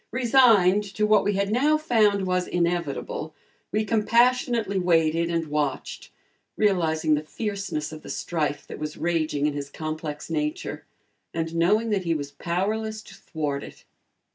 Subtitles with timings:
[0.09, 3.35] Resigned to what we had now found was inevitable
[3.71, 6.09] we compassionately waited and watched,
[6.57, 10.85] realizing the fierceness of the strife that was raging in his complex nature,
[11.35, 13.85] and knowing that he was powerless to thwart it.